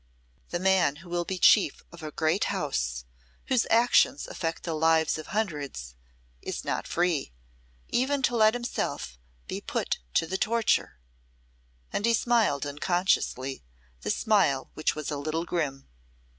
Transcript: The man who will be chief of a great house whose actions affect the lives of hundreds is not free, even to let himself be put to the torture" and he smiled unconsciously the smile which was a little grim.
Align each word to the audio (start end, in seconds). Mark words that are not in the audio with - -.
The 0.49 0.57
man 0.57 0.95
who 0.95 1.09
will 1.11 1.25
be 1.25 1.37
chief 1.37 1.83
of 1.91 2.01
a 2.01 2.09
great 2.11 2.45
house 2.45 3.05
whose 3.49 3.67
actions 3.69 4.25
affect 4.25 4.63
the 4.63 4.73
lives 4.73 5.19
of 5.19 5.27
hundreds 5.27 5.93
is 6.41 6.65
not 6.65 6.87
free, 6.87 7.33
even 7.89 8.23
to 8.23 8.35
let 8.35 8.55
himself 8.55 9.19
be 9.47 9.61
put 9.61 9.99
to 10.15 10.25
the 10.25 10.39
torture" 10.39 10.97
and 11.93 12.07
he 12.07 12.15
smiled 12.15 12.65
unconsciously 12.65 13.61
the 14.01 14.09
smile 14.09 14.71
which 14.73 14.95
was 14.95 15.11
a 15.11 15.17
little 15.17 15.45
grim. 15.45 15.87